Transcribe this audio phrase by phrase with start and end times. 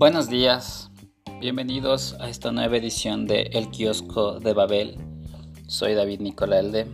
[0.00, 0.90] Buenos días,
[1.42, 4.96] bienvenidos a esta nueva edición de El Kiosco de Babel.
[5.66, 6.86] Soy David Nicolalde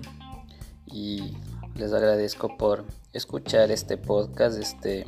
[0.87, 1.37] y
[1.77, 5.06] les agradezco por escuchar este podcast, este,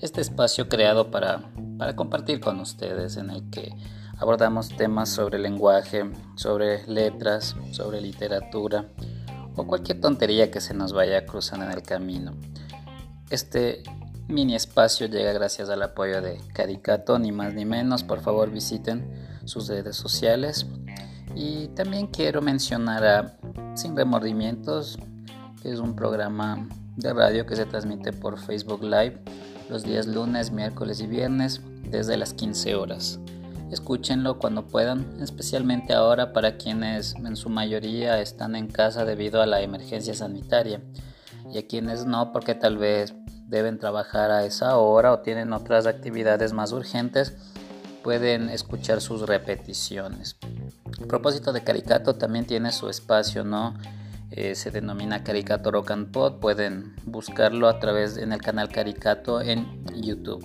[0.00, 1.42] este espacio creado para,
[1.76, 3.74] para compartir con ustedes en el que
[4.16, 8.88] abordamos temas sobre lenguaje, sobre letras, sobre literatura
[9.54, 12.32] o cualquier tontería que se nos vaya cruzando en el camino.
[13.28, 13.82] Este
[14.28, 18.04] mini espacio llega gracias al apoyo de Caricato, ni más ni menos.
[18.04, 19.10] Por favor visiten
[19.44, 20.66] sus redes sociales.
[21.34, 23.38] Y también quiero mencionar a
[23.74, 24.98] Sin Remordimientos,
[25.62, 29.20] que es un programa de radio que se transmite por Facebook Live
[29.68, 31.60] los días lunes, miércoles y viernes
[31.90, 33.18] desde las 15 horas.
[33.70, 39.46] Escúchenlo cuando puedan, especialmente ahora para quienes en su mayoría están en casa debido a
[39.46, 40.80] la emergencia sanitaria
[41.52, 43.14] y a quienes no porque tal vez
[43.46, 47.36] deben trabajar a esa hora o tienen otras actividades más urgentes,
[48.02, 50.36] pueden escuchar sus repeticiones.
[51.02, 53.74] A propósito de Caricato, también tiene su espacio, ¿no?
[54.30, 59.40] Eh, se denomina Caricato Rock and Pod, pueden buscarlo a través en el canal Caricato
[59.40, 60.44] en YouTube.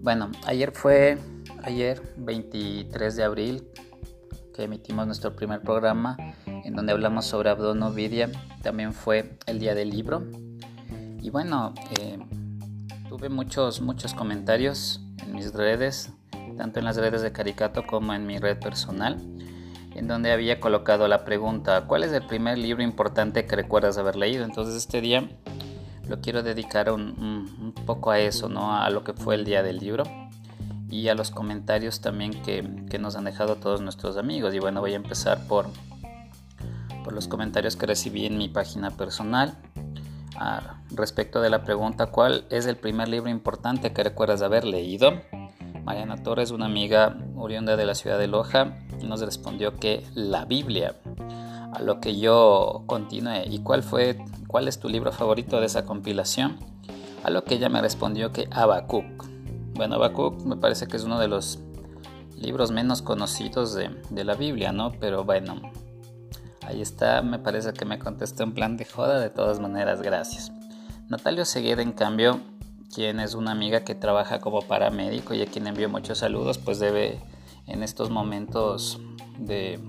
[0.00, 1.18] Bueno, ayer fue,
[1.62, 3.68] ayer 23 de abril,
[4.54, 8.30] que emitimos nuestro primer programa en donde hablamos sobre abdonovidia,
[8.62, 10.26] también fue el día del libro.
[11.22, 12.18] Y bueno, eh,
[13.08, 16.12] tuve muchos, muchos comentarios en mis redes,
[16.58, 19.18] tanto en las redes de Caricato como en mi red personal,
[19.94, 24.16] en donde había colocado la pregunta, ¿cuál es el primer libro importante que recuerdas haber
[24.16, 24.44] leído?
[24.44, 25.28] Entonces este día
[26.08, 28.76] lo quiero dedicar un, poco a eso, ¿no?
[28.76, 30.02] A lo que fue el día del libro
[30.90, 34.54] y a los comentarios también que, que nos han dejado todos nuestros amigos.
[34.54, 35.68] Y bueno, voy a empezar por,
[37.04, 39.56] por los comentarios que recibí en mi página personal
[40.90, 45.12] respecto de la pregunta ¿cuál es el primer libro importante que recuerdas haber leído?
[45.84, 50.96] Mariana Torres, una amiga oriunda de la ciudad de Loja, nos respondió que la Biblia.
[51.72, 55.84] A lo que yo continué, ¿y cuál fue, cuál es tu libro favorito de esa
[55.84, 56.58] compilación?
[57.24, 59.24] A lo que ella me respondió que Habacuc.
[59.74, 61.58] Bueno, Habacuc me parece que es uno de los
[62.36, 64.92] libros menos conocidos de, de la Biblia, ¿no?
[65.00, 65.60] Pero bueno,
[66.72, 70.52] Ahí está, me parece que me contestó en plan de joda, de todas maneras, gracias.
[71.10, 72.40] Natalio Segueda, en cambio,
[72.94, 76.80] quien es una amiga que trabaja como paramédico y a quien envió muchos saludos, pues
[76.80, 77.20] debe
[77.66, 78.98] en estos momentos
[79.38, 79.80] de,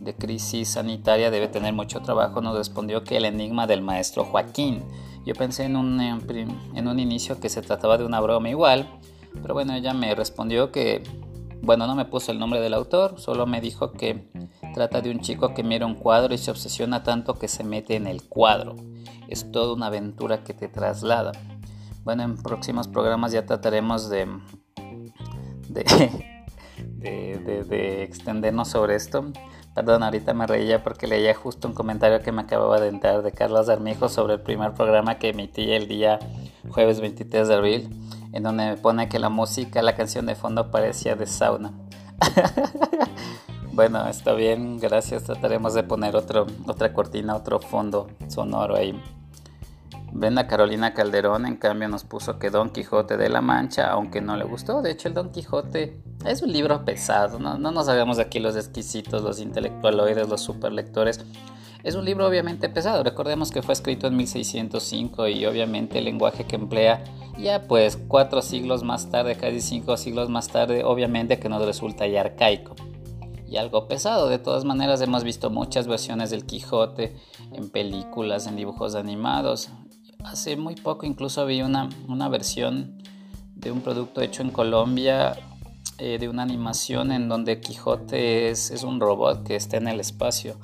[0.00, 4.82] de crisis sanitaria debe tener mucho trabajo, nos respondió que el enigma del maestro Joaquín.
[5.24, 8.88] Yo pensé en un, en un inicio que se trataba de una broma igual,
[9.40, 11.04] pero bueno, ella me respondió que,
[11.60, 14.28] bueno, no me puso el nombre del autor, solo me dijo que
[14.74, 17.94] Trata de un chico que mira un cuadro y se obsesiona tanto que se mete
[17.96, 18.76] en el cuadro.
[19.28, 21.32] Es toda una aventura que te traslada.
[22.04, 24.28] Bueno, en próximos programas ya trataremos de,
[25.68, 25.84] de,
[27.68, 29.30] de, extendernos sobre esto.
[29.74, 33.32] Perdón, ahorita me reía porque leía justo un comentario que me acababa de entrar de
[33.32, 36.18] Carlos Armijo sobre el primer programa que emití el día
[36.68, 37.88] jueves 23 de abril,
[38.32, 41.72] en donde me pone que la música, la canción de fondo parecía de sauna.
[43.72, 45.24] Bueno, está bien, gracias.
[45.24, 48.94] Trataremos de poner otro, otra cortina, otro fondo sonoro ahí.
[50.12, 54.36] Brenda Carolina Calderón, en cambio, nos puso que Don Quijote de la Mancha, aunque no
[54.36, 54.82] le gustó.
[54.82, 57.38] De hecho, el Don Quijote es un libro pesado.
[57.38, 61.24] No, no nos hagamos aquí los exquisitos, los intelectualoides, los superlectores.
[61.82, 63.02] Es un libro obviamente pesado.
[63.02, 67.02] Recordemos que fue escrito en 1605 y obviamente el lenguaje que emplea
[67.38, 72.06] ya pues cuatro siglos más tarde, casi cinco siglos más tarde, obviamente que nos resulta
[72.06, 72.76] ya arcaico
[73.52, 74.28] y algo pesado.
[74.28, 77.16] De todas maneras hemos visto muchas versiones del Quijote
[77.52, 79.68] en películas, en dibujos animados.
[80.24, 83.02] Hace muy poco incluso vi una, una versión
[83.54, 85.36] de un producto hecho en Colombia
[85.98, 90.00] eh, de una animación en donde Quijote es, es, un robot que está en el
[90.00, 90.56] espacio.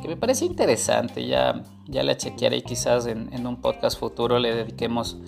[0.00, 4.38] Que me parece interesante, ya, ya la chequearé y quizás en, en un podcast futuro
[4.38, 5.18] le dediquemos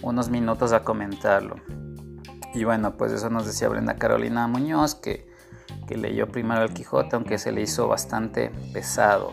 [0.00, 1.56] unos minutos a comentarlo.
[2.54, 5.31] Y bueno, pues eso nos decía Brenda Carolina Muñoz, que
[5.86, 9.32] que leyó primero el Quijote, aunque se le hizo bastante pesado.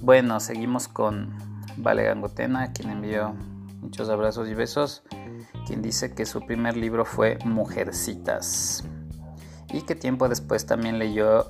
[0.00, 1.36] Bueno, seguimos con
[1.76, 3.34] Vale Gangotena, quien envió
[3.80, 5.02] muchos abrazos y besos,
[5.66, 8.84] quien dice que su primer libro fue Mujercitas
[9.72, 11.46] y que tiempo después también leyó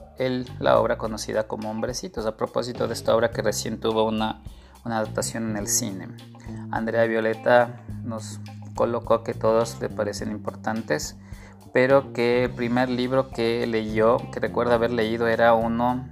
[0.60, 4.42] la obra conocida como Hombrecitos, a propósito de esta obra que recién tuvo una,
[4.84, 6.08] una adaptación en el cine.
[6.70, 8.40] Andrea Violeta nos
[8.76, 11.16] colocó que todos le parecen importantes
[11.72, 16.08] pero que el primer libro que leyó, que recuerda haber leído, era uno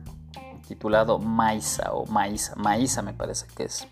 [0.66, 3.86] titulado Maiza o Maiza, Maiza me parece que es.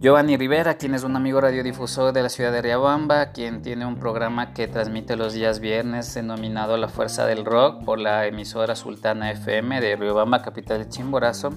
[0.00, 3.96] Giovanni Rivera, quien es un amigo radiodifusor de la ciudad de Riobamba, quien tiene un
[3.96, 9.30] programa que transmite los días viernes denominado La Fuerza del Rock por la emisora Sultana
[9.30, 11.50] FM de Riobamba, capital de Chimborazo,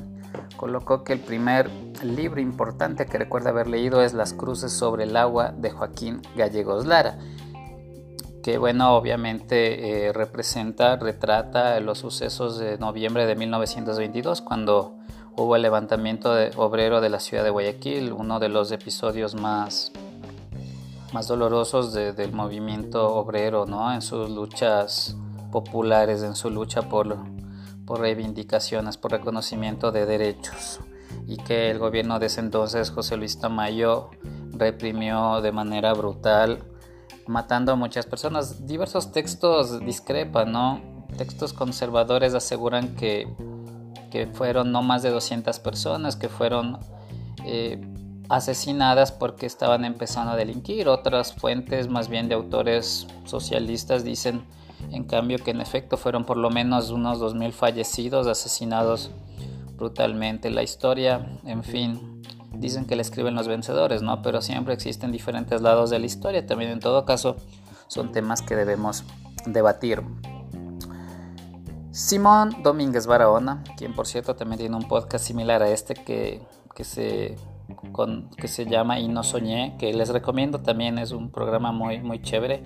[0.57, 1.69] colocó que el primer
[2.04, 6.86] libro importante que recuerda haber leído es Las Cruces sobre el Agua de Joaquín Gallegos
[6.86, 7.18] Lara,
[8.43, 14.97] que bueno, obviamente eh, representa, retrata los sucesos de noviembre de 1922, cuando
[15.37, 19.93] hubo el levantamiento de obrero de la ciudad de Guayaquil, uno de los episodios más,
[21.13, 23.93] más dolorosos del movimiento obrero, ¿no?
[23.93, 25.15] En sus luchas
[25.49, 27.17] populares, en su lucha por,
[27.85, 30.81] por reivindicaciones, por reconocimiento de derechos,
[31.27, 34.09] y que el gobierno de ese entonces, José Luis Tamayo,
[34.51, 36.72] reprimió de manera brutal,
[37.27, 38.65] matando a muchas personas.
[38.67, 40.81] Diversos textos discrepan, ¿no?
[41.17, 43.27] Textos conservadores aseguran que
[44.13, 46.77] que fueron no más de 200 personas que fueron
[47.45, 47.81] eh,
[48.29, 50.87] asesinadas porque estaban empezando a delinquir.
[50.87, 54.43] Otras fuentes, más bien de autores socialistas, dicen
[54.91, 59.09] en cambio que en efecto fueron por lo menos unos 2.000 fallecidos, asesinados
[59.77, 60.51] brutalmente.
[60.51, 62.21] La historia, en fin,
[62.53, 64.21] dicen que la escriben los vencedores, ¿no?
[64.21, 66.45] Pero siempre existen diferentes lados de la historia.
[66.45, 67.35] También en todo caso
[67.88, 69.03] son temas que debemos
[69.45, 70.03] debatir.
[71.91, 76.41] Simón Domínguez Barahona, quien por cierto también tiene un podcast similar a este que,
[76.73, 77.38] que, se,
[78.38, 82.19] que se llama Y no soñé, que les recomiendo también, es un programa muy, muy
[82.21, 82.63] chévere.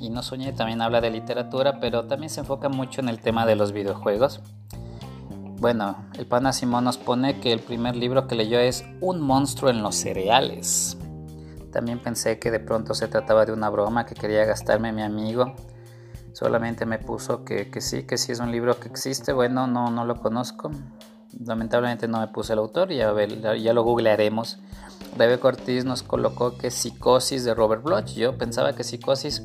[0.00, 3.46] Y no soñé también habla de literatura, pero también se enfoca mucho en el tema
[3.46, 4.40] de los videojuegos.
[5.62, 9.70] Bueno, el pana Simón nos pone que el primer libro que leyó es Un monstruo
[9.70, 10.98] en los cereales.
[11.70, 15.54] También pensé que de pronto se trataba de una broma que quería gastarme mi amigo
[16.32, 19.32] solamente me puso que, sí, que sí es un libro que existe.
[19.32, 20.70] Bueno, no, no lo conozco.
[21.38, 23.14] Lamentablemente no me puse el autor, ya,
[23.54, 24.58] ya lo googlearemos.
[25.16, 28.12] Rebe Ortiz nos colocó que Psicosis de Robert Bloch.
[28.14, 29.42] Yo pensaba que Psicosis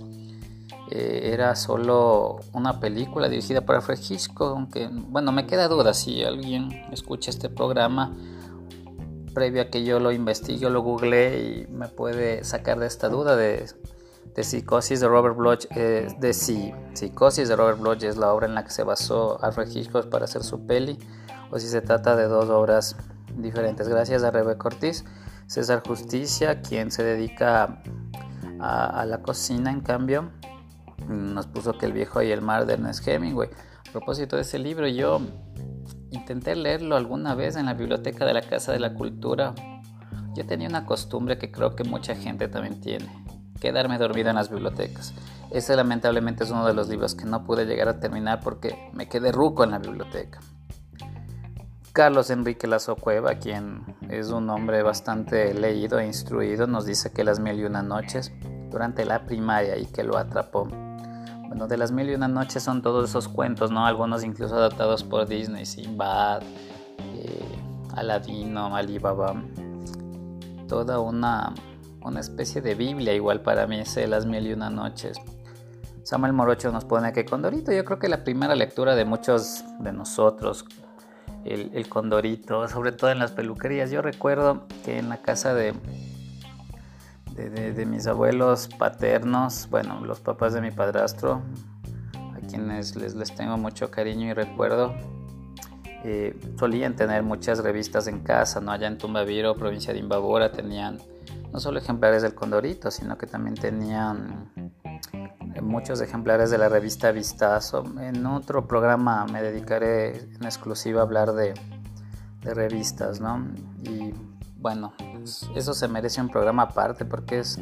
[0.91, 6.23] eh, era solo una película dirigida por Alfred Hitchcock, aunque, bueno, me queda duda si
[6.23, 8.15] alguien escucha este programa
[9.33, 13.35] previo a que yo lo investigue, lo googleé y me puede sacar de esta duda
[13.35, 13.67] de
[14.37, 18.45] de Psicosis de Robert Bloch, eh, de si Psicosis de Robert Bloch es la obra
[18.45, 20.99] en la que se basó Alfred Hitchcock para hacer su peli,
[21.49, 22.95] o si se trata de dos obras
[23.35, 23.87] diferentes.
[23.87, 25.03] Gracias a Rebecca Ortiz,
[25.47, 27.81] César Justicia, quien se dedica
[28.59, 30.29] a, la cocina, en cambio,
[31.07, 33.49] nos puso que El viejo y el mar de Ernest Hemingway.
[33.87, 35.21] A propósito de ese libro, yo
[36.11, 39.53] intenté leerlo alguna vez en la biblioteca de la Casa de la Cultura.
[40.35, 43.07] Yo tenía una costumbre que creo que mucha gente también tiene
[43.59, 45.13] quedarme dormido en las bibliotecas.
[45.51, 49.07] Ese lamentablemente es uno de los libros que no pude llegar a terminar porque me
[49.07, 50.39] quedé ruco en la biblioteca.
[51.93, 57.23] Carlos Enrique Lazo Cueva, quien es un hombre bastante leído e instruido, nos dice que
[57.23, 58.31] las mil y una noches
[58.69, 60.67] durante la primaria y que lo atrapó.
[61.47, 63.85] Bueno, de las mil y una noches son todos esos cuentos, ¿no?
[63.85, 66.41] Algunos incluso adaptados por Disney, Sinbad,
[66.99, 67.59] eh,
[67.95, 69.41] Aladino, Alibaba.
[70.67, 71.53] Toda una
[72.07, 75.17] una especie de Biblia igual para mí, es Las Mil y Una Noches.
[76.03, 79.91] Samuel Morocho nos pone que Condorito, yo creo que la primera lectura de muchos de
[79.91, 80.65] nosotros,
[81.43, 83.91] el, Condorito, sobre todo en las peluquerías.
[83.91, 85.73] Yo recuerdo que en la casa de,
[87.37, 91.41] de, mis abuelos paternos, bueno, los papás de mi padrastro,
[92.35, 94.95] a quienes les, les tengo mucho cariño y recuerdo,
[96.03, 98.71] eh, solían tener muchas revistas en casa, ¿no?
[98.71, 100.99] Allá en Tumbaviro, provincia de Imbabura, tenían
[101.51, 104.51] no solo ejemplares del Condorito, sino que también tenían
[105.55, 107.83] eh, muchos ejemplares de la revista Vistazo.
[107.99, 111.53] En otro programa me dedicaré en exclusiva a hablar de,
[112.43, 113.45] revistas, ¿no?
[113.83, 114.13] Y
[114.59, 114.93] bueno,
[115.55, 117.57] eso se merece un programa aparte porque es,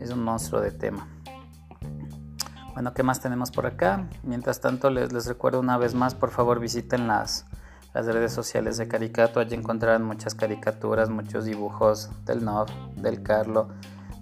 [0.00, 1.08] es un monstruo de tema.
[2.74, 4.06] Bueno, ¿qué más tenemos por acá?
[4.22, 7.46] Mientras tanto, les, les recuerdo una vez más, por favor visiten las
[7.96, 9.40] las redes sociales de Caricato.
[9.40, 13.68] Allí encontrarán muchas caricaturas, muchos dibujos del Nov, del Carlo,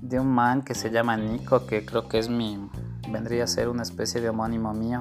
[0.00, 2.70] de un man que se llama Nico, que creo que es mi,
[3.10, 5.00] vendría a ser una especie de homónimo mío.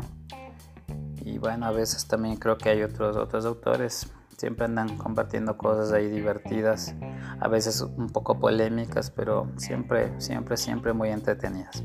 [1.22, 4.12] Y bueno, a veces también creo que hay otros, otros autores.
[4.37, 6.95] Siempre andan compartiendo cosas ahí divertidas,
[7.39, 11.83] a veces un poco polémicas, pero siempre, siempre, siempre muy entretenidas.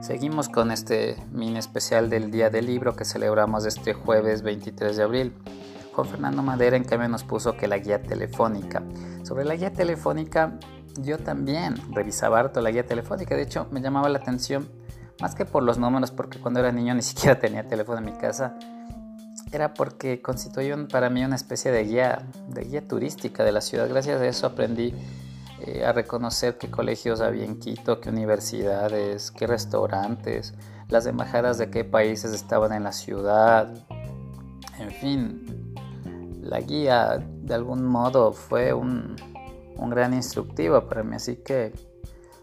[0.00, 5.02] Seguimos con este mini especial del Día del Libro que celebramos este jueves 23 de
[5.02, 5.32] abril.
[6.04, 8.82] Fernando Madera en cambio nos puso que la guía telefónica.
[9.22, 10.58] Sobre la guía telefónica,
[11.00, 13.34] yo también revisaba harto la guía telefónica.
[13.34, 14.68] De hecho, me llamaba la atención
[15.20, 18.12] más que por los números, porque cuando era niño ni siquiera tenía teléfono en mi
[18.12, 18.58] casa.
[19.50, 23.88] Era porque constituyó para mí una especie de guía, de guía turística de la ciudad.
[23.88, 24.94] Gracias a eso aprendí
[25.66, 30.54] eh, a reconocer qué colegios había en Quito, qué universidades, qué restaurantes,
[30.88, 33.74] las embajadas de qué países estaban en la ciudad.
[34.78, 35.74] En fin,
[36.42, 39.16] la guía de algún modo fue un,
[39.76, 41.72] un gran instructivo para mí, así que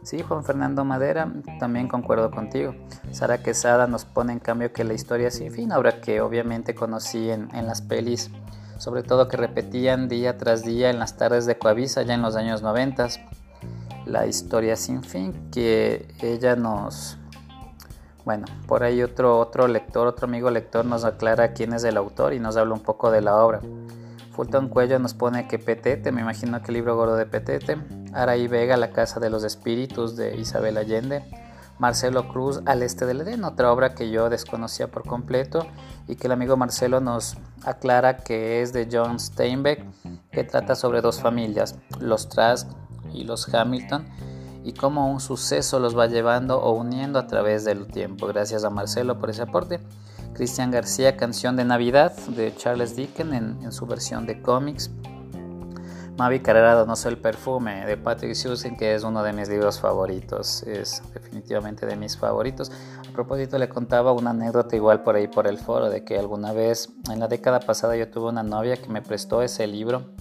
[0.06, 2.76] Sí, Juan Fernando Madera, también concuerdo contigo.
[3.10, 7.32] Sara Quesada nos pone en cambio que la historia sin fin, ahora que obviamente conocí
[7.32, 8.30] en, las pelis,
[8.78, 12.36] sobre todo que repetían día tras día en las tardes de Coavisa ya en los
[12.36, 13.08] años 90.
[14.06, 17.18] La historia sin fin, que ella nos...
[18.26, 22.36] Bueno, por ahí otro, otro lector, otro amigo lector nos aclara quién es el autor
[22.36, 23.60] y nos habla un poco de la obra.
[24.36, 27.78] Fulton Cuello nos pone que Petete, me imagino que el libro gordo de Petete.
[28.14, 31.24] Araí Vega, La Casa de los Espíritus de Isabel Allende.
[31.80, 35.66] Marcelo Cruz, Al Este del Edén, otra obra que yo desconocía por completo
[36.08, 39.86] y que el amigo Marcelo nos aclara que es de John Steinbeck,
[40.32, 42.70] que trata sobre dos familias, los Trask
[43.14, 44.06] y los Hamilton,
[44.66, 48.28] y cómo un suceso los va llevando o uniendo a través del tiempo.
[48.28, 49.80] Gracias a Marcelo por ese aporte.
[50.36, 54.92] Cristian García, Canción de Navidad de Charles Dickens en, su versión de cómics.
[56.18, 60.64] Mavi Carrera No el perfume de Patrick Susan, que es uno de mis libros favoritos,
[60.64, 62.72] es definitivamente de mis favoritos.
[63.00, 66.52] A propósito, le contaba una anécdota igual por ahí por el foro de que alguna
[66.52, 70.16] vez en la década pasada yo tuve una novia que me prestó ese libro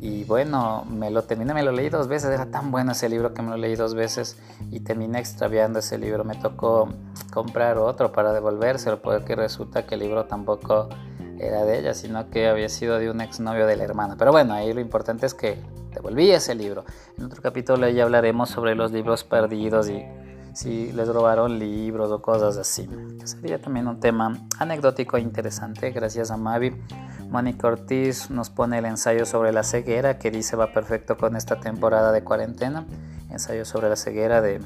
[0.00, 3.34] y bueno, me lo terminé, me lo leí dos veces, era tan bueno ese libro
[3.34, 4.36] que me lo leí dos veces
[4.70, 6.24] y terminé extraviando ese libro.
[6.24, 6.88] Me tocó
[7.32, 10.88] comprar otro para devolvérselo porque resulta que el libro tampoco
[11.40, 14.16] era de ella, sino que había sido de un exnovio de la hermana.
[14.18, 15.58] Pero bueno, ahí lo importante es que
[15.92, 16.84] devolví ese libro.
[17.16, 20.04] En otro capítulo ya hablaremos sobre los libros perdidos y
[20.52, 22.88] si les robaron libros o cosas así.
[23.24, 26.72] Sería también un tema anecdótico e interesante, gracias a Mavi.
[27.30, 31.60] Mónica Ortiz nos pone el ensayo sobre la ceguera que dice va perfecto con esta
[31.60, 32.86] temporada de cuarentena.
[33.30, 34.60] Ensayo sobre la ceguera de,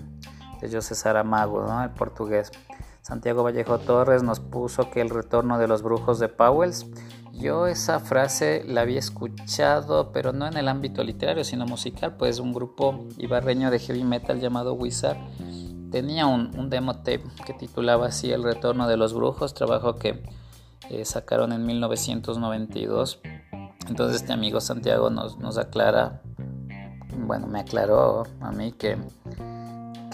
[0.61, 1.83] de José Saramago, ¿no?
[1.83, 2.53] el portugués.
[3.03, 6.87] Santiago Vallejo Torres nos puso que el retorno de los brujos de Powells.
[7.33, 12.39] Yo esa frase la había escuchado, pero no en el ámbito literario, sino musical, pues
[12.39, 15.17] un grupo ibarreño de heavy metal llamado Wizard
[15.91, 20.23] tenía un, un demo tape que titulaba así El retorno de los brujos, trabajo que
[20.91, 23.21] eh, sacaron en 1992.
[23.89, 26.23] Entonces este amigo Santiago nos, nos aclara,
[27.27, 28.97] bueno, me aclaró a mí que,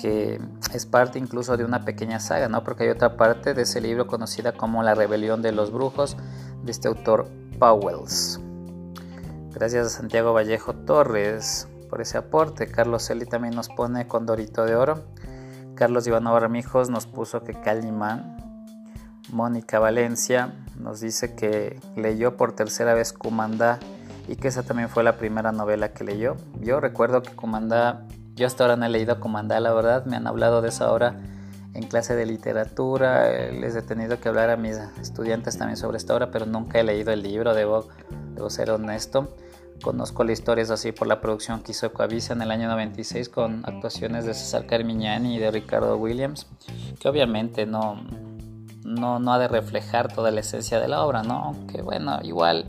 [0.01, 0.41] que
[0.73, 2.65] es parte incluso de una pequeña saga, ¿no?
[2.65, 6.17] Porque hay otra parte de ese libro conocida como La rebelión de los brujos
[6.65, 8.41] de este autor Powells.
[9.51, 12.71] Gracias a Santiago Vallejo Torres por ese aporte.
[12.71, 15.05] Carlos Eli también nos pone con Dorito de Oro.
[15.75, 18.48] Carlos Ivanova Ramijos nos puso que Calimán.
[19.31, 23.79] Mónica Valencia nos dice que leyó por tercera vez Cumandá
[24.29, 26.37] y que esa también fue la primera novela que leyó.
[26.61, 30.27] Yo recuerdo que Cumandá, yo hasta ahora no he leído Cumandá, la verdad, me han
[30.27, 31.17] hablado de esa obra
[31.75, 36.15] en clase de literatura, les he tenido que hablar a mis estudiantes también sobre esta
[36.15, 37.89] obra, pero nunca he leído el libro, debo,
[38.35, 39.35] debo ser honesto.
[39.83, 43.65] Conozco la historia así por la producción que hizo Coavisa en el año 96 con
[43.65, 46.49] actuaciones de César Carmiñani y de Ricardo Williams,
[46.99, 48.03] que obviamente no,
[48.85, 51.45] no, no ha de reflejar toda la esencia de la obra, ¿no?
[51.45, 52.67] Aunque bueno, igual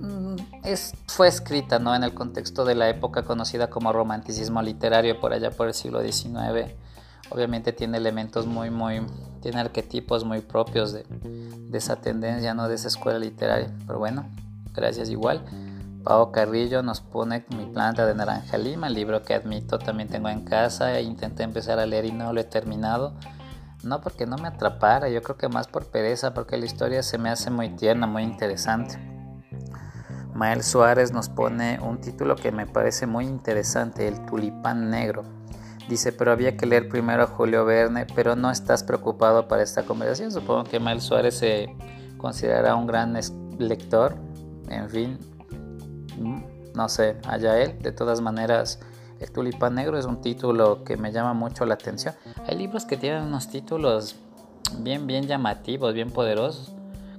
[0.00, 1.94] mm, es, fue escrita ¿no?
[1.94, 6.02] en el contexto de la época conocida como romanticismo literario por allá por el siglo
[6.02, 6.72] XIX.
[7.30, 9.02] Obviamente tiene elementos muy, muy,
[9.42, 12.68] tiene arquetipos muy propios de, de esa tendencia, ¿no?
[12.68, 13.70] de esa escuela literaria.
[13.86, 14.26] Pero bueno,
[14.74, 15.44] gracias igual.
[16.04, 20.30] Pau Carrillo nos pone Mi planta de naranja lima, el libro que admito también tengo
[20.30, 23.12] en casa e intenté empezar a leer y no lo he terminado.
[23.82, 27.18] No porque no me atrapara, yo creo que más por pereza, porque la historia se
[27.18, 28.98] me hace muy tierna, muy interesante.
[30.34, 35.24] Mael Suárez nos pone un título que me parece muy interesante, El tulipán negro.
[35.88, 39.84] Dice, pero había que leer primero a Julio Verne, pero no estás preocupado para esta
[39.84, 40.30] conversación.
[40.30, 41.74] Supongo que Mael Suárez se
[42.18, 43.18] considerará un gran
[43.58, 44.16] lector.
[44.68, 45.18] En fin,
[46.74, 47.78] no sé, allá él.
[47.80, 48.80] De todas maneras,
[49.20, 52.14] el tulipán negro es un título que me llama mucho la atención.
[52.46, 54.16] Hay libros que tienen unos títulos
[54.78, 56.72] bien, bien llamativos, bien poderosos,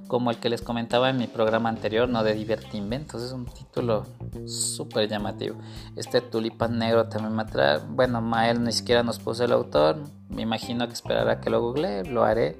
[0.06, 4.06] como el que les comentaba en mi programa anterior, no de divertimentos, es un título
[4.46, 5.56] súper llamativo.
[5.94, 7.78] Este tulipán negro también me atrae.
[7.88, 12.04] Bueno, Mael ni siquiera nos puso el autor, me imagino que esperará que lo googlee,
[12.04, 12.58] lo haré.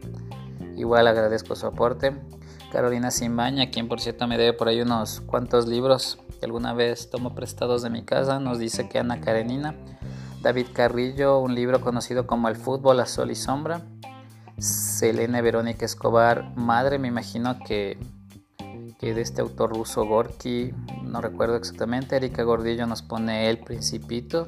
[0.77, 2.17] Igual agradezco su aporte.
[2.71, 7.11] Carolina Simbaña, quien por cierto me debe por ahí unos cuantos libros que alguna vez
[7.11, 9.75] tomo prestados de mi casa, nos dice que Ana Karenina.
[10.41, 13.83] David Carrillo, un libro conocido como El fútbol a sol y sombra.
[14.59, 17.99] Selene Verónica Escobar, madre, me imagino que,
[18.99, 24.47] que de este autor ruso Gorky, no recuerdo exactamente, Erika Gordillo nos pone El Principito,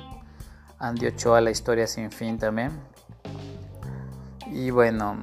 [0.79, 2.73] Andy Ochoa La Historia Sin Fin también.
[4.51, 5.17] Y bueno,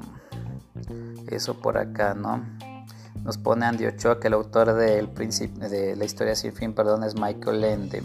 [1.29, 2.59] eso por acá, ¿no?
[3.23, 7.15] Nos pone Andy Ochoa que el autor de, de La Historia Sin Fin, perdón, es
[7.15, 8.03] Michael Ende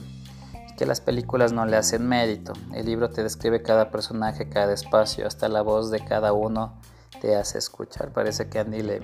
[0.77, 2.53] que las películas no le hacen mérito.
[2.73, 6.81] El libro te describe cada personaje, cada espacio, hasta la voz de cada uno
[7.21, 8.13] te hace escuchar.
[8.13, 9.01] Parece que a Andy le,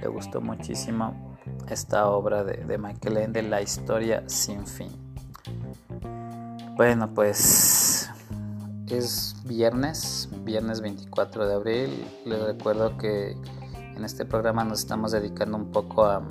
[0.00, 1.36] le gustó muchísimo
[1.68, 4.90] esta obra de, Michael Ende, La historia sin fin.
[6.76, 8.10] Bueno, pues
[8.86, 12.06] es viernes, viernes 24 de abril.
[12.24, 13.36] Les recuerdo que
[13.98, 16.22] en este programa nos estamos dedicando un poco a,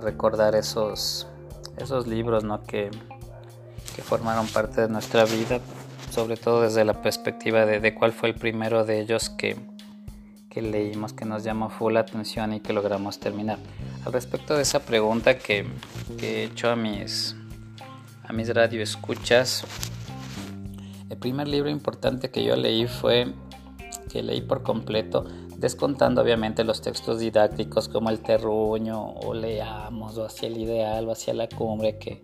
[0.00, 1.26] recordar esos,
[1.76, 2.62] esos libros ¿no?
[2.62, 2.90] que,
[3.96, 5.58] que formaron parte de nuestra vida,
[6.12, 9.56] sobre todo desde la perspectiva de, de cuál fue el primero de ellos que,
[10.48, 13.58] que leímos que nos llamó full la atención y que logramos terminar.
[14.04, 15.66] Al respecto de esa pregunta que,
[16.20, 17.34] he hecho a mis,
[18.22, 19.64] a mis radioescuchas,
[21.08, 23.32] el primer libro importante que yo leí fue,
[24.08, 25.24] que leí por completo,
[25.60, 31.12] descontando obviamente los textos didácticos como el terruño o leamos o hacia el ideal o
[31.12, 32.22] hacia la cumbre, que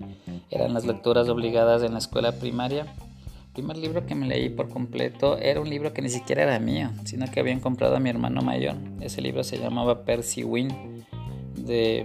[0.50, 2.86] eran las lecturas obligadas en la escuela primaria
[3.56, 6.90] primer libro que me leí por completo era un libro que ni siquiera era mío,
[7.06, 8.74] sino que habían comprado a mi hermano mayor.
[9.00, 11.06] Ese libro se llamaba Percy Wynne,
[11.56, 12.04] de,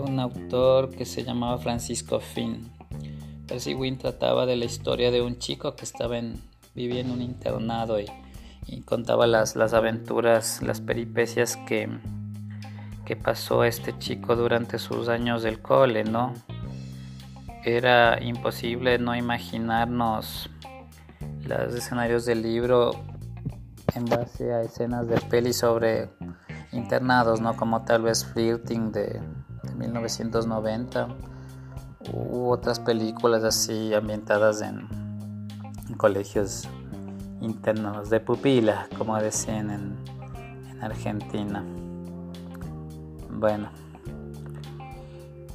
[0.00, 2.72] un autor que se llamaba Francisco Finn.
[3.46, 6.40] Percy Wynne trataba de la historia de un chico que estaba en,
[6.74, 8.06] en un internado y,
[8.86, 11.88] contaba las, las aventuras, las peripecias que,
[13.04, 16.34] que pasó este chico durante sus años del cole, ¿no?
[17.64, 20.50] Era imposible no imaginarnos
[21.46, 22.90] los escenarios del libro
[23.94, 26.10] en base a escenas de peli sobre
[26.72, 27.56] internados, ¿no?
[27.56, 29.20] Como tal vez Flirting de,
[29.76, 31.08] 1990
[32.12, 34.88] u otras películas así ambientadas en,
[35.96, 36.68] colegios
[37.44, 39.96] internos de pupila, como decían en,
[40.70, 41.64] en Argentina.
[43.30, 43.68] Bueno.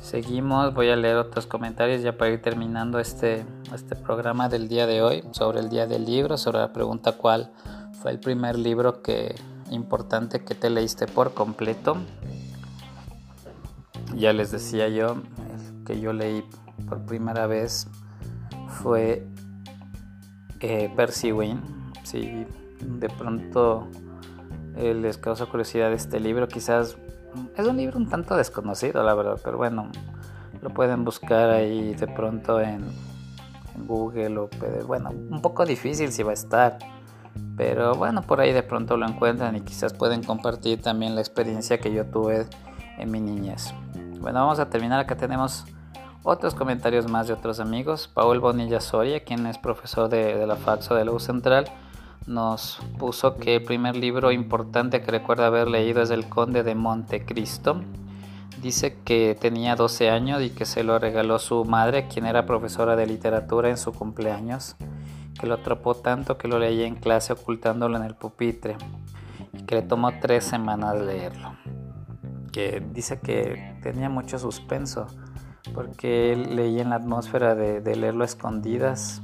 [0.01, 4.87] Seguimos, voy a leer otros comentarios ya para ir terminando este, este programa del día
[4.87, 7.51] de hoy sobre el día del libro, sobre la pregunta cuál
[8.01, 9.35] fue el primer libro que
[9.69, 11.97] importante que te leíste por completo.
[14.15, 15.17] Ya les decía yo,
[15.85, 16.43] que yo leí
[16.87, 17.87] por primera vez
[18.81, 19.27] fue
[20.59, 21.61] eh, Percy Wayne.
[22.09, 22.43] Si
[22.81, 23.87] de pronto
[24.75, 26.97] eh, les causa curiosidad este libro, quizás
[27.55, 29.91] es un libro un tanto desconocido, la verdad, pero bueno,
[30.59, 32.83] lo pueden buscar ahí de pronto en,
[33.85, 34.49] Google o
[34.87, 36.79] bueno, un poco difícil si va a estar,
[37.55, 41.77] pero bueno, por ahí de pronto lo encuentran y quizás pueden compartir también la experiencia
[41.77, 42.47] que yo tuve
[42.97, 43.71] en mi niñez.
[44.19, 44.99] Bueno, vamos a terminar.
[44.99, 45.65] Acá tenemos
[46.23, 48.09] otros comentarios más de otros amigos.
[48.13, 51.71] Paul Bonilla Soria, quien es profesor de, la Faxo de la Central
[52.29, 56.75] nos puso que el primer libro importante que recuerda haber leído es El Conde de
[56.75, 57.81] Montecristo.
[58.61, 62.95] Dice que tenía 12 años y que se lo regaló su madre, quien era profesora
[62.95, 64.75] de literatura en su cumpleaños,
[65.39, 68.77] que lo atrapó tanto que lo leía en clase ocultándolo en el pupitre
[69.53, 71.53] y que le tomó tres semanas leerlo.
[72.51, 75.07] Que dice que tenía mucho suspenso
[75.73, 79.21] porque leía en la atmósfera de, leerlo escondidas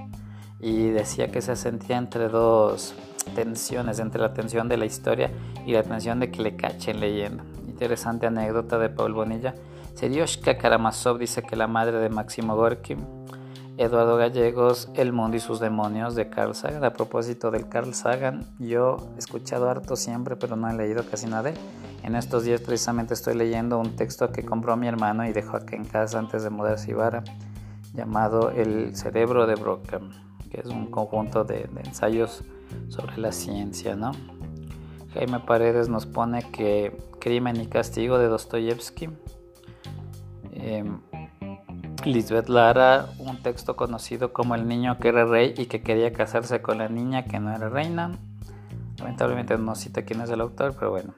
[0.59, 2.95] y decía que se sentía entre dos
[3.33, 5.31] tensiones, entre la tensión de la historia
[5.65, 7.43] y la tensión de que le cachen leyendo.
[7.67, 9.55] Interesante anécdota de Paul Bonilla.
[9.95, 12.95] Serioshka Karamazov dice que la madre de Máximo Gorky,
[13.77, 16.83] Eduardo Gallegos, El mundo y sus demonios de Carl Sagan.
[16.83, 21.27] A propósito del Carl Sagan, yo he escuchado harto siempre, pero no he leído casi
[21.27, 21.51] nada.
[22.03, 25.75] En estos días precisamente estoy leyendo un texto que compró mi hermano y dejó aquí
[25.75, 27.23] en casa antes de mudarse a Ibarra,
[27.93, 30.11] llamado El cerebro de Brockham
[30.59, 32.43] es un conjunto de, ensayos
[32.89, 34.11] sobre la ciencia, ¿no?
[35.13, 39.09] Jaime Paredes nos pone que Crimen y Castigo de Dostoyevsky.
[40.51, 40.99] Em,
[42.03, 46.61] Lisbeth Lara, un texto conocido como El niño que era rey y que quería casarse
[46.61, 48.11] con la niña que no era reina.
[48.99, 51.13] Lamentablemente no cita quién es el autor, pero bueno.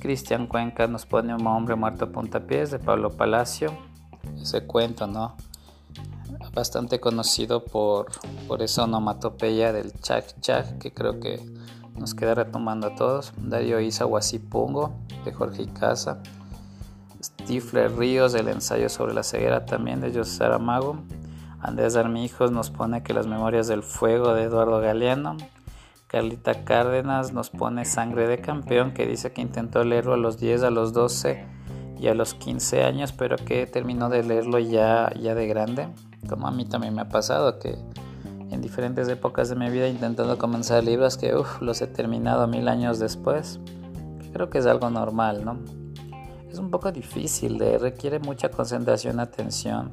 [0.00, 3.72] Cristian Cuenca nos pone Un hombre muerto a puntapiés de Pablo Palacio.
[4.40, 5.36] Ese cuento, ¿no?
[6.54, 8.06] Bastante conocido por,
[8.46, 11.40] por esa onomatopeya del chak chak que creo que
[11.96, 13.32] nos queda retomando a todos.
[13.36, 14.92] Dario Isa Huasipungo
[15.24, 16.22] de Jorge Icaza.
[17.22, 20.98] Stifler Ríos del ensayo sobre la ceguera también de José Saramago.
[21.60, 25.36] Andrés Armijos nos pone que las memorias del fuego de Eduardo Galeano.
[26.06, 30.62] Carlita Cárdenas nos pone Sangre de Campeón que dice que intentó leerlo a los 10,
[30.62, 31.44] a los 12
[32.00, 35.88] y a los 15 años, pero que terminó de leerlo ya, ya de grande,
[36.28, 37.78] como a mí también me ha pasado, que
[38.50, 42.98] en diferentes épocas de mi vida intentando comenzar libros que los he terminado mil años
[42.98, 43.60] después,
[44.32, 45.58] creo que es algo normal, ¿no?
[46.50, 49.92] Es un poco difícil, requiere mucha concentración, atención,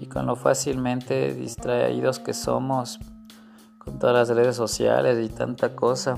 [0.00, 2.98] y con lo fácilmente distraídos que somos
[3.78, 6.16] con todas las redes sociales y tanta cosa,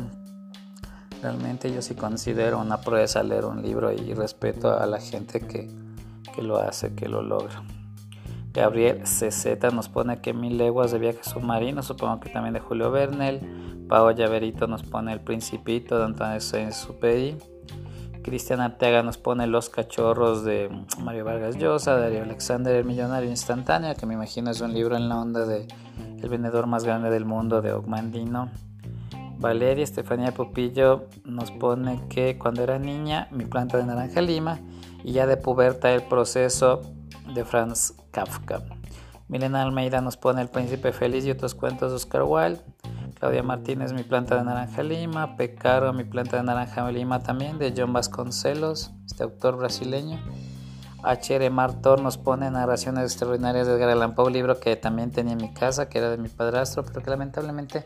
[1.24, 5.70] Realmente yo sí considero una proeza leer un libro y respeto a la gente que,
[6.42, 7.62] lo hace, que lo logra.
[8.54, 12.92] Gabriel CZ nos pone que Mil leguas de viaje submarino, supongo que también de Julio
[12.92, 13.40] Vernel.
[13.88, 17.36] Pau Llaverito nos pone El Principito de Antonio Sainz-Superi.
[18.22, 20.70] Cristian Arteaga nos pone Los Cachorros de
[21.02, 21.96] Mario Vargas Llosa.
[21.98, 25.66] Darío Alexander, El Millonario Instantáneo, que me imagino es un libro en la onda de
[26.22, 28.50] El vendedor más grande del mundo de Ogmandino.
[29.38, 34.60] Valeria Estefanía Pupillo nos pone que cuando era niña mi planta de naranja lima
[35.02, 36.80] y ya de puberta el proceso
[37.34, 38.62] de Franz Kafka.
[39.26, 42.62] Milena Almeida nos pone El Príncipe Feliz y otros cuentos de Oscar Wilde.
[43.18, 45.36] Claudia Martínez, Mi planta de naranja lima.
[45.36, 50.20] Pecaro, Mi planta de naranja lima también, de John Vasconcelos, este autor brasileño.
[51.02, 51.50] H.R.
[51.50, 55.52] Martor nos pone Narraciones Extraordinarias de Edgar Allan Poe, libro que también tenía en mi
[55.52, 57.84] casa, que era de mi padrastro, pero que lamentablemente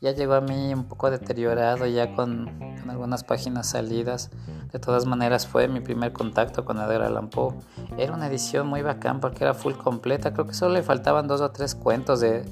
[0.00, 2.48] ya llegó a mí un poco deteriorado, ya con,
[2.88, 4.30] algunas páginas salidas.
[4.72, 7.54] De todas maneras fue mi primer contacto con Edgar Allan Poe.
[7.96, 10.32] Era una edición muy bacán porque era full completa.
[10.32, 12.44] Creo que solo le faltaban dos o tres cuentos de,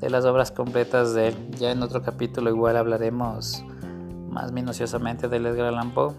[0.00, 1.50] de las obras completas de él.
[1.58, 3.64] Ya en otro capítulo igual hablaremos
[4.28, 6.14] más minuciosamente de Edgar Allan Poe.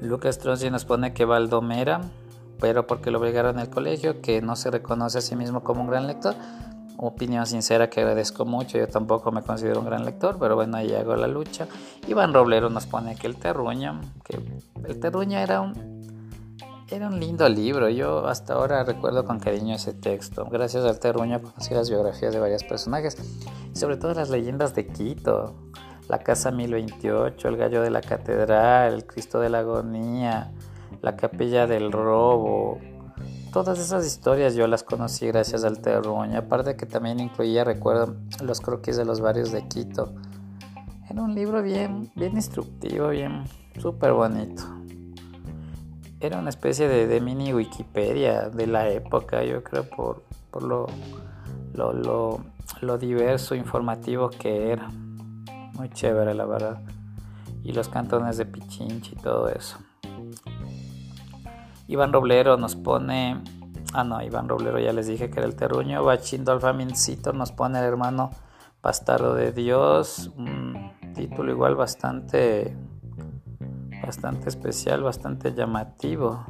[0.00, 2.02] Lucas Tronci nos pone que Valdomera,
[2.60, 5.82] pero porque lo obligaron en el colegio, que no se reconoce a sí mismo como
[5.82, 6.34] un gran lector
[6.96, 8.78] opinión sincera que agradezco mucho.
[8.78, 11.66] Yo tampoco me considero un gran lector, pero bueno, ahí hago la lucha.
[12.08, 14.38] Iván Roblero nos pone que el terruño, que
[14.86, 15.94] el terruño era un
[16.90, 17.88] era un lindo libro.
[17.88, 20.46] Yo hasta ahora recuerdo con cariño ese texto.
[20.50, 23.16] Gracias al terruño conocí las biografías de varios personajes,
[23.72, 25.54] sobre todo las leyendas de Quito.
[26.08, 30.52] La Casa 1028, el Gallo de la Catedral, el Cristo de la Agonía,
[31.00, 32.78] la Capilla del Robo,
[33.54, 36.36] todas esas historias yo las conocí gracias al terruño.
[36.36, 40.12] Aparte que también incluía, recuerdo, los croquis de los barrios de Quito.
[41.08, 43.44] Era un libro bien, bien instructivo, bien
[43.78, 44.64] súper bonito.
[46.18, 50.86] Era una especie de, mini Wikipedia de la época, yo creo, por, por lo,
[51.74, 52.40] lo, lo,
[52.80, 54.88] lo diverso, informativo que era.
[55.74, 56.80] Muy chévere, la verdad.
[57.62, 59.78] Y los cantones de Pichinchi y todo eso.
[61.86, 63.42] Iván Roblero nos pone.
[63.92, 66.02] Ah, no, Iván Roblero ya les dije que era el terruño.
[66.02, 68.30] Bachindo Alfamincito nos pone el hermano
[68.82, 70.30] bastardo de Dios.
[70.36, 72.76] Un título igual bastante.
[74.02, 76.44] Bastante especial, bastante llamativo.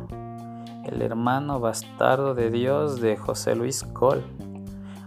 [0.85, 4.25] El hermano bastardo de Dios de José Luis Col.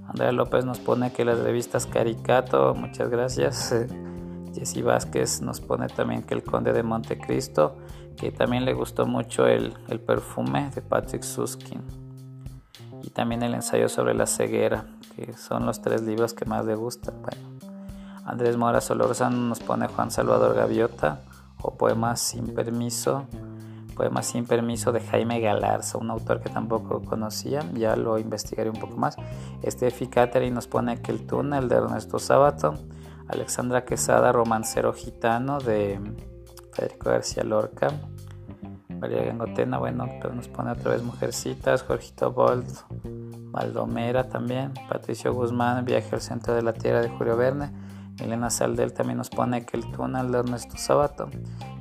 [0.07, 3.75] Andrea López nos pone que las revistas Caricato, muchas gracias.
[4.53, 7.75] Jessy Vázquez nos pone también que el Conde de Montecristo
[8.17, 9.73] que también le gustó mucho el,
[10.05, 11.81] perfume de Patrick Suskin
[13.03, 16.75] y también el ensayo sobre la ceguera, que son los tres libros que más le
[16.75, 17.15] gustan.
[17.21, 17.75] Bueno,
[18.25, 21.21] Andrés Mora Solorzano nos pone Juan Salvador Gaviota
[21.61, 23.25] o Poemas sin permiso,
[23.95, 28.79] Poemas sin permiso de Jaime Galarza, un autor que tampoco conocía, ya lo investigaré un
[28.79, 29.15] poco más.
[29.65, 32.73] Steffi Catherine nos pone que el túnel de Ernesto Sábato,
[33.27, 35.99] Alexandra Quesada, romancero gitano de
[36.77, 37.87] Federico García Lorca,
[38.99, 42.69] María Gangotena, bueno, nos pone otra vez Mujercitas, Jorgito Bolt,
[43.51, 47.71] Valdomera también, Patricio Guzmán, Viaje al Centro de la Tierra de Julio Verne,
[48.19, 51.29] Elena Saldel también nos pone que el túnel de Ernesto Sabato,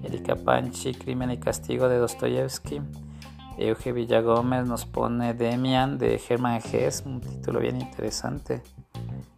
[0.02, 2.80] Erika Panchi, Crimen y Castigo de Dostoyevsky,
[3.58, 8.62] Euge Villagómez nos pone Demian de Germán Gess, un título bien interesante.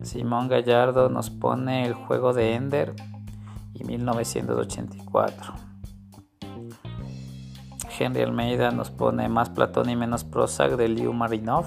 [0.02, 2.94] Simón Gallardo nos pone El juego de Ender,
[3.78, 5.54] y 1984.
[7.98, 11.66] Henry Almeida nos pone Más Platón y menos Prozac de Liu Marinov.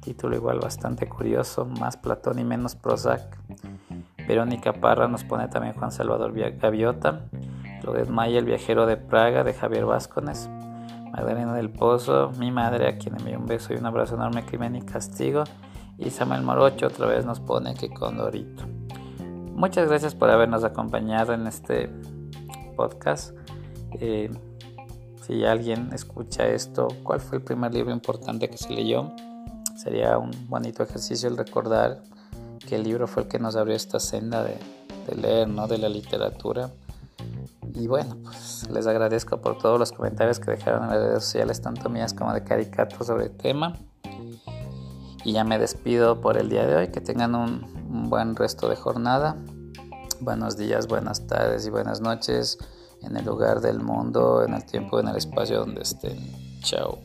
[0.00, 3.38] Título igual bastante curioso, Más Platón y menos Prozac.
[4.26, 7.26] Verónica Parra nos pone también Juan Salvador Gaviota.
[7.82, 10.48] Lodet Maya, El viajero de Praga de Javier Vázquez.
[11.10, 14.76] Magdalena del Pozo, mi madre, a quien envío un beso y un abrazo enorme, Crimen
[14.76, 15.44] y Castigo.
[15.98, 18.64] Y Samuel Morocho otra vez nos pone que Condorito.
[19.54, 21.88] Muchas gracias por habernos acompañado en este
[22.76, 23.32] podcast.
[24.00, 24.30] Eh,
[25.26, 29.12] si alguien escucha esto, ¿cuál fue el primer libro importante que se leyó?
[29.76, 32.02] Sería un bonito ejercicio el recordar
[32.66, 34.56] que el libro fue el que nos abrió esta senda de,
[35.14, 35.68] leer, ¿no?
[35.68, 36.70] De la literatura.
[37.74, 41.60] Y bueno, pues les agradezco por todos los comentarios que dejaron en las redes sociales,
[41.60, 43.76] tanto mías como de Caricato sobre el tema.
[45.24, 46.88] Y ya me despido por el día de hoy.
[46.88, 49.36] Que tengan un, un buen resto de jornada.
[50.20, 52.58] Buenos días, buenas tardes y buenas noches
[53.02, 56.18] en el lugar del mundo, en el tiempo, en el espacio donde estén.
[56.62, 56.98] Chao.